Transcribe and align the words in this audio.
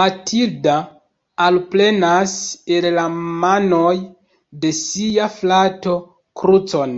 Matilda 0.00 0.74
alprenas 1.46 2.34
el 2.76 2.86
la 2.98 3.06
manoj 3.46 3.90
de 4.66 4.72
sia 4.82 5.26
frato 5.38 5.96
krucon. 6.44 6.94